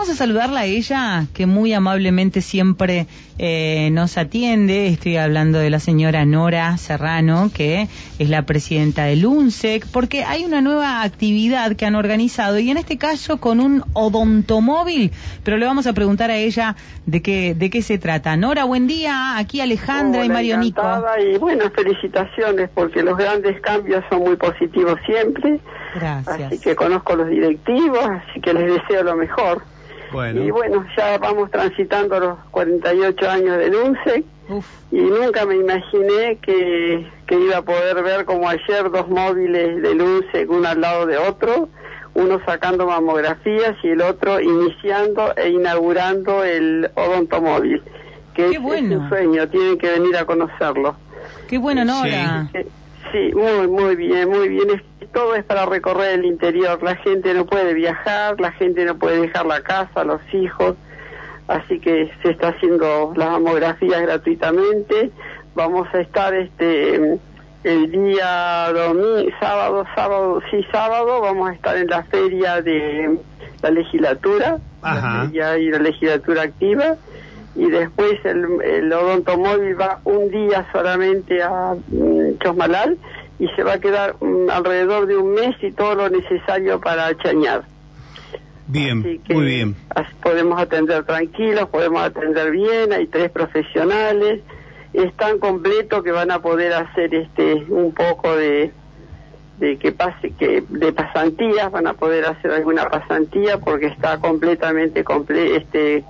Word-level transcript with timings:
Vamos 0.00 0.14
a 0.14 0.16
saludarla 0.16 0.60
a 0.60 0.64
ella, 0.64 1.26
que 1.34 1.44
muy 1.44 1.74
amablemente 1.74 2.40
siempre 2.40 3.06
eh, 3.36 3.90
nos 3.92 4.16
atiende. 4.16 4.86
Estoy 4.86 5.18
hablando 5.18 5.58
de 5.58 5.68
la 5.68 5.78
señora 5.78 6.24
Nora 6.24 6.74
Serrano, 6.78 7.50
que 7.54 7.86
es 8.18 8.30
la 8.30 8.46
presidenta 8.46 9.04
del 9.04 9.26
UNSEC, 9.26 9.86
porque 9.92 10.24
hay 10.24 10.46
una 10.46 10.62
nueva 10.62 11.02
actividad 11.02 11.76
que 11.76 11.84
han 11.84 11.96
organizado 11.96 12.58
y 12.58 12.70
en 12.70 12.78
este 12.78 12.96
caso 12.96 13.40
con 13.40 13.60
un 13.60 13.84
odontomóvil, 13.92 15.12
pero 15.44 15.58
le 15.58 15.66
vamos 15.66 15.86
a 15.86 15.92
preguntar 15.92 16.30
a 16.30 16.36
ella 16.38 16.76
de 17.04 17.20
qué, 17.20 17.54
de 17.54 17.68
qué 17.68 17.82
se 17.82 17.98
trata. 17.98 18.34
Nora, 18.38 18.64
buen 18.64 18.86
día. 18.86 19.36
Aquí 19.36 19.60
Alejandra 19.60 20.24
y 20.24 20.30
Mario 20.30 20.56
Nico. 20.56 20.82
Y 21.30 21.36
bueno, 21.36 21.70
felicitaciones 21.74 22.70
porque 22.72 23.02
los 23.02 23.18
grandes 23.18 23.60
cambios 23.60 24.02
son 24.08 24.20
muy 24.20 24.36
positivos 24.36 24.98
siempre. 25.04 25.60
Gracias. 25.94 26.40
Así 26.40 26.58
que 26.58 26.74
conozco 26.74 27.16
los 27.16 27.28
directivos, 27.28 28.00
así 28.02 28.40
que 28.40 28.54
les 28.54 28.64
deseo 28.64 29.02
lo 29.04 29.14
mejor. 29.14 29.62
Y 30.12 30.50
bueno, 30.50 30.84
ya 30.96 31.18
vamos 31.18 31.50
transitando 31.50 32.18
los 32.18 32.38
48 32.50 33.30
años 33.30 33.58
de 33.58 33.70
UNSEC 33.70 34.24
y 34.90 35.00
nunca 35.00 35.46
me 35.46 35.56
imaginé 35.56 36.38
que, 36.42 37.06
iba 37.30 37.58
a 37.58 37.62
poder 37.62 38.02
ver 38.02 38.24
como 38.24 38.48
ayer 38.48 38.90
dos 38.90 39.08
móviles 39.08 39.80
de 39.82 39.90
UNSEC 39.90 40.50
uno 40.50 40.68
al 40.68 40.80
lado 40.80 41.06
de 41.06 41.16
otro, 41.16 41.68
uno 42.14 42.40
sacando 42.44 42.86
mamografías 42.86 43.76
y 43.84 43.90
el 43.90 44.02
otro 44.02 44.40
iniciando 44.40 45.32
e 45.36 45.50
inaugurando 45.50 46.42
el 46.42 46.90
odontomóvil, 46.96 47.80
que 48.34 48.50
es, 48.50 48.58
un 48.58 49.08
sueño, 49.08 49.48
tienen 49.48 49.78
que 49.78 49.90
venir 49.92 50.16
a 50.16 50.24
conocerlo. 50.24 50.96
Qué 51.48 51.58
bueno, 51.58 51.84
Nora. 51.84 52.50
Sí, 53.12 53.32
muy, 53.34 53.68
muy 53.68 53.96
bien, 53.96 54.28
muy 54.28 54.48
bien 54.48 54.70
todo 55.12 55.34
es 55.34 55.44
para 55.44 55.66
recorrer 55.66 56.18
el 56.18 56.24
interior. 56.24 56.82
La 56.82 56.96
gente 56.96 57.34
no 57.34 57.46
puede 57.46 57.74
viajar, 57.74 58.40
la 58.40 58.52
gente 58.52 58.84
no 58.84 58.96
puede 58.96 59.20
dejar 59.20 59.46
la 59.46 59.62
casa, 59.62 60.04
los 60.04 60.22
hijos. 60.32 60.76
Así 61.48 61.80
que 61.80 62.10
se 62.22 62.30
está 62.30 62.48
haciendo 62.48 63.12
las 63.16 63.30
mamografías 63.30 64.00
gratuitamente. 64.02 65.10
Vamos 65.54 65.88
a 65.92 66.00
estar 66.00 66.32
este 66.34 67.18
el 67.64 67.90
día 67.90 68.72
domingo, 68.72 69.30
sábado, 69.38 69.84
sábado, 69.94 70.40
sí, 70.50 70.64
sábado, 70.72 71.20
vamos 71.20 71.50
a 71.50 71.52
estar 71.52 71.76
en 71.76 71.88
la 71.88 72.04
feria 72.04 72.62
de 72.62 73.18
la 73.60 73.70
legislatura, 73.70 74.58
ya 75.30 75.50
hay 75.50 75.68
la 75.68 75.78
legislatura 75.78 76.42
activa, 76.42 76.96
y 77.54 77.68
después 77.68 78.12
el, 78.24 78.62
el 78.62 78.92
odontomóvil 78.92 79.78
va 79.78 80.00
un 80.04 80.30
día 80.30 80.66
solamente 80.72 81.42
a 81.42 81.74
mm, 81.88 82.38
Chosmalal 82.42 82.96
y 83.40 83.48
se 83.56 83.64
va 83.64 83.74
a 83.74 83.78
quedar 83.80 84.16
mm, 84.20 84.50
alrededor 84.50 85.06
de 85.06 85.16
un 85.16 85.32
mes 85.32 85.56
y 85.62 85.72
todo 85.72 85.94
lo 85.96 86.10
necesario 86.10 86.78
para 86.78 87.16
chañar. 87.16 87.64
Bien, 88.66 89.00
muy 89.28 89.46
bien. 89.46 89.74
Podemos 90.22 90.60
atender 90.60 91.02
tranquilos, 91.04 91.68
podemos 91.70 92.02
atender 92.02 92.52
bien, 92.52 92.92
hay 92.92 93.08
tres 93.08 93.30
profesionales, 93.30 94.42
es 94.92 95.12
tan 95.16 95.38
completo 95.38 96.04
que 96.04 96.12
van 96.12 96.30
a 96.30 96.40
poder 96.40 96.74
hacer 96.74 97.12
este 97.14 97.64
un 97.68 97.92
poco 97.92 98.36
de 98.36 98.72
de 99.58 99.76
que 99.76 99.92
pase 99.92 100.30
que 100.38 100.62
de 100.68 100.92
pasantías 100.92 101.70
van 101.70 101.86
a 101.86 101.94
poder 101.94 102.24
hacer 102.26 102.50
alguna 102.50 102.88
pasantía 102.88 103.58
porque 103.58 103.86
está 103.86 104.18
completamente 104.18 105.04
comple 105.04 105.56
este 105.56 106.04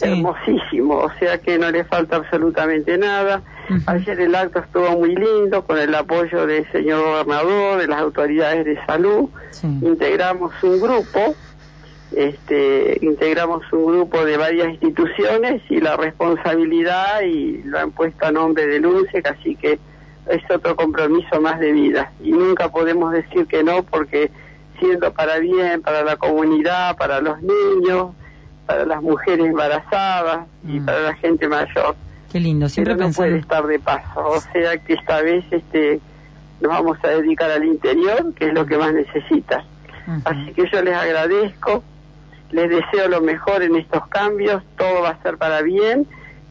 hermosísimo, 0.00 0.96
o 0.96 1.10
sea 1.18 1.38
que 1.38 1.58
no 1.58 1.70
le 1.70 1.84
falta 1.84 2.16
absolutamente 2.16 2.96
nada. 2.98 3.42
Ayer 3.86 4.20
el 4.20 4.34
acto 4.34 4.58
estuvo 4.60 4.90
muy 4.98 5.14
lindo 5.14 5.64
con 5.64 5.78
el 5.78 5.94
apoyo 5.94 6.46
del 6.46 6.70
señor 6.72 7.04
gobernador, 7.04 7.80
de 7.80 7.86
las 7.86 8.00
autoridades 8.00 8.64
de 8.64 8.84
salud. 8.86 9.28
Integramos 9.62 10.52
un 10.62 10.80
grupo, 10.80 11.34
este, 12.16 12.98
integramos 13.02 13.62
un 13.72 13.86
grupo 13.86 14.24
de 14.24 14.36
varias 14.36 14.70
instituciones 14.70 15.62
y 15.70 15.80
la 15.80 15.96
responsabilidad 15.96 17.22
y 17.22 17.62
lo 17.62 17.78
han 17.78 17.92
puesto 17.92 18.26
a 18.26 18.32
nombre 18.32 18.66
del 18.66 18.86
UNSEC, 18.86 19.26
así 19.26 19.54
que 19.54 19.78
es 20.28 20.42
otro 20.50 20.74
compromiso 20.74 21.40
más 21.40 21.60
de 21.60 21.72
vida. 21.72 22.12
Y 22.22 22.32
nunca 22.32 22.70
podemos 22.70 23.12
decir 23.12 23.46
que 23.46 23.62
no 23.62 23.84
porque 23.84 24.30
siendo 24.80 25.12
para 25.12 25.38
bien, 25.38 25.82
para 25.82 26.02
la 26.02 26.16
comunidad, 26.16 26.96
para 26.96 27.20
los 27.20 27.36
niños, 27.42 28.14
para 28.70 28.86
las 28.86 29.02
mujeres 29.02 29.46
embarazadas 29.46 30.46
y 30.64 30.78
mm. 30.78 30.86
para 30.86 31.00
la 31.00 31.14
gente 31.14 31.48
mayor. 31.48 31.96
Qué 32.30 32.38
lindo, 32.38 32.68
siempre 32.68 32.94
Pero 32.94 33.08
no 33.08 33.12
puede 33.12 33.38
estar 33.38 33.66
de 33.66 33.80
paso, 33.80 34.20
o 34.28 34.40
sea 34.40 34.78
que 34.78 34.92
esta 34.92 35.20
vez 35.22 35.44
este 35.50 36.00
nos 36.60 36.70
vamos 36.70 36.98
a 37.02 37.08
dedicar 37.08 37.50
al 37.50 37.64
interior, 37.64 38.32
que 38.34 38.48
es 38.48 38.54
lo 38.54 38.66
que 38.66 38.76
más 38.78 38.92
necesita. 38.92 39.64
Así 40.24 40.52
que 40.52 40.68
yo 40.70 40.82
les 40.82 40.94
agradezco, 40.94 41.82
les 42.50 42.68
deseo 42.68 43.08
lo 43.08 43.20
mejor 43.22 43.62
en 43.62 43.76
estos 43.76 44.06
cambios, 44.08 44.62
todo 44.76 45.02
va 45.02 45.10
a 45.10 45.22
ser 45.22 45.36
para 45.36 45.62
bien, 45.62 46.06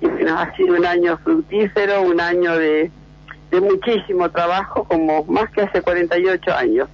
y 0.00 0.06
nos 0.06 0.40
ha 0.40 0.54
sido 0.56 0.76
un 0.76 0.86
año 0.86 1.18
fructífero, 1.18 2.02
un 2.02 2.20
año 2.20 2.56
de, 2.56 2.90
de 3.50 3.60
muchísimo 3.60 4.30
trabajo, 4.30 4.84
como 4.84 5.24
más 5.24 5.50
que 5.50 5.62
hace 5.62 5.82
48 5.82 6.54
años. 6.54 6.88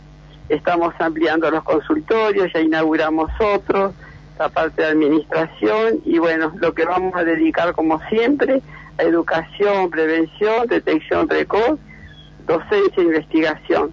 Estamos 0.48 0.94
ampliando 0.98 1.50
los 1.50 1.62
consultorios, 1.62 2.52
ya 2.52 2.60
inauguramos 2.60 3.30
otros, 3.40 3.92
la 4.38 4.48
parte 4.48 4.82
de 4.82 4.88
administración 4.88 6.00
y 6.04 6.18
bueno, 6.18 6.52
lo 6.58 6.74
que 6.74 6.84
vamos 6.84 7.14
a 7.14 7.24
dedicar 7.24 7.72
como 7.74 8.00
siempre 8.08 8.62
a 8.98 9.02
educación, 9.02 9.90
prevención, 9.90 10.66
detección 10.68 11.26
precoz, 11.26 11.78
docencia 12.46 13.02
e 13.02 13.02
investigación. 13.02 13.92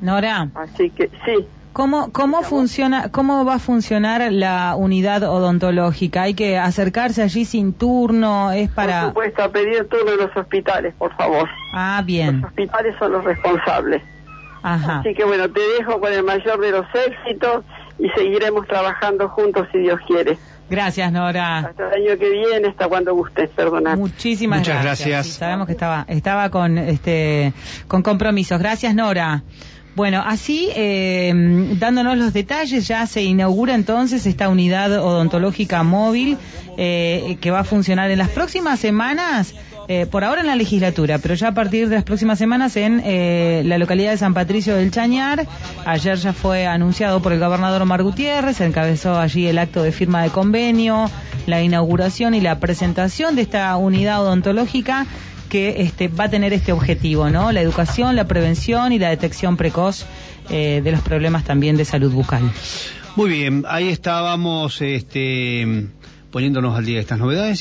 Nora. 0.00 0.48
Así 0.54 0.90
que 0.90 1.10
sí. 1.24 1.46
¿Cómo, 1.72 2.12
cómo 2.12 2.42
funciona, 2.42 3.10
cómo 3.10 3.46
va 3.46 3.54
a 3.54 3.58
funcionar 3.58 4.30
la 4.30 4.74
unidad 4.76 5.22
odontológica? 5.22 6.22
¿Hay 6.22 6.34
que 6.34 6.58
acercarse 6.58 7.22
allí 7.22 7.46
sin 7.46 7.72
turno? 7.72 8.52
¿Es 8.52 8.68
para...? 8.70 9.00
Por 9.00 9.08
supuesto, 9.08 9.42
a 9.42 9.48
pedir 9.48 9.88
turno 9.88 10.12
en 10.12 10.18
los 10.18 10.36
hospitales, 10.36 10.92
por 10.98 11.16
favor. 11.16 11.48
Ah, 11.72 12.02
bien. 12.04 12.42
Los 12.42 12.50
hospitales 12.50 12.94
son 12.98 13.12
los 13.12 13.24
responsables. 13.24 14.02
Ajá. 14.62 14.98
Así 14.98 15.14
que 15.14 15.24
bueno, 15.24 15.48
te 15.50 15.60
dejo 15.78 15.98
con 15.98 16.12
el 16.12 16.22
mayor 16.22 16.60
de 16.60 16.72
los 16.72 16.86
éxitos 16.94 17.64
y 17.98 18.08
seguiremos 18.10 18.66
trabajando 18.66 19.28
juntos 19.28 19.68
si 19.72 19.78
Dios 19.78 20.00
quiere. 20.06 20.38
Gracias, 20.70 21.12
Nora. 21.12 21.58
Hasta 21.58 21.88
el 21.88 22.08
año 22.08 22.18
que 22.18 22.30
viene, 22.30 22.68
hasta 22.68 22.88
cuando 22.88 23.14
gustes, 23.14 23.50
perdonad. 23.50 23.96
Muchísimas 23.96 24.60
Muchas 24.60 24.82
gracias. 24.82 25.26
sabemos 25.26 25.66
que 25.66 25.72
estaba, 25.72 26.04
estaba 26.08 26.48
con, 26.50 26.78
este, 26.78 27.52
con 27.88 28.02
compromisos. 28.02 28.58
Gracias, 28.58 28.94
Nora. 28.94 29.42
Bueno, 29.94 30.22
así, 30.24 30.70
eh, 30.74 31.32
dándonos 31.78 32.16
los 32.16 32.32
detalles, 32.32 32.88
ya 32.88 33.06
se 33.06 33.22
inaugura 33.22 33.74
entonces 33.74 34.24
esta 34.24 34.48
unidad 34.48 34.90
odontológica 34.92 35.82
móvil 35.82 36.38
eh, 36.78 37.36
que 37.42 37.50
va 37.50 37.60
a 37.60 37.64
funcionar 37.64 38.10
en 38.10 38.18
las 38.18 38.30
próximas 38.30 38.80
semanas. 38.80 39.54
Eh, 39.88 40.06
por 40.06 40.22
ahora 40.22 40.42
en 40.42 40.46
la 40.46 40.54
legislatura, 40.54 41.18
pero 41.18 41.34
ya 41.34 41.48
a 41.48 41.54
partir 41.54 41.88
de 41.88 41.96
las 41.96 42.04
próximas 42.04 42.38
semanas 42.38 42.76
en 42.76 43.02
eh, 43.04 43.62
la 43.64 43.78
localidad 43.78 44.12
de 44.12 44.16
San 44.16 44.32
Patricio 44.32 44.76
del 44.76 44.92
Chañar. 44.92 45.46
Ayer 45.84 46.16
ya 46.16 46.32
fue 46.32 46.66
anunciado 46.66 47.20
por 47.20 47.32
el 47.32 47.40
gobernador 47.40 47.82
Omar 47.82 48.02
Gutiérrez, 48.04 48.60
encabezó 48.60 49.18
allí 49.18 49.48
el 49.48 49.58
acto 49.58 49.82
de 49.82 49.90
firma 49.90 50.22
de 50.22 50.30
convenio, 50.30 51.10
la 51.46 51.62
inauguración 51.62 52.34
y 52.34 52.40
la 52.40 52.60
presentación 52.60 53.34
de 53.34 53.42
esta 53.42 53.76
unidad 53.76 54.22
odontológica 54.22 55.06
que 55.52 55.82
este, 55.82 56.08
va 56.08 56.24
a 56.24 56.30
tener 56.30 56.54
este 56.54 56.72
objetivo, 56.72 57.28
¿no? 57.28 57.52
La 57.52 57.60
educación, 57.60 58.16
la 58.16 58.26
prevención 58.26 58.90
y 58.94 58.98
la 58.98 59.10
detección 59.10 59.58
precoz 59.58 60.06
eh, 60.48 60.80
de 60.82 60.92
los 60.92 61.02
problemas 61.02 61.44
también 61.44 61.76
de 61.76 61.84
salud 61.84 62.10
bucal. 62.10 62.40
Muy 63.16 63.28
bien, 63.28 63.66
ahí 63.68 63.88
estábamos 63.88 64.80
este, 64.80 65.88
poniéndonos 66.30 66.74
al 66.74 66.86
día 66.86 66.94
de 66.94 67.00
estas 67.02 67.18
novedades. 67.18 67.60